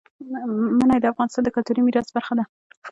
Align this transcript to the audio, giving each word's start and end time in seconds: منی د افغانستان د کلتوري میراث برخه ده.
منی 0.77 0.97
د 1.01 1.05
افغانستان 1.13 1.41
د 1.45 1.49
کلتوري 1.55 1.81
میراث 1.83 2.07
برخه 2.15 2.33
ده. 2.39 2.45